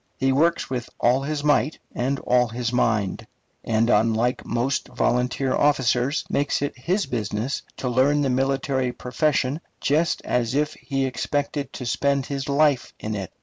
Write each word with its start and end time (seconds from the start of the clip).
He 0.17 0.31
works 0.31 0.67
with 0.67 0.89
all 0.99 1.21
his 1.21 1.43
might 1.43 1.77
and 1.93 2.17
all 2.21 2.47
his 2.47 2.73
mind; 2.73 3.27
and, 3.63 3.87
unlike 3.87 4.43
most 4.43 4.87
volunteer 4.87 5.53
officers, 5.53 6.25
makes 6.27 6.63
it 6.63 6.75
his 6.75 7.05
business 7.05 7.61
to 7.77 7.87
learn 7.87 8.21
the 8.21 8.29
military 8.31 8.91
profession 8.93 9.61
just 9.79 10.23
as 10.25 10.55
if 10.55 10.73
he 10.73 11.05
expected 11.05 11.71
to 11.73 11.85
spend 11.85 12.25
his 12.25 12.49
life 12.49 12.95
in 12.99 13.13
it. 13.13 13.31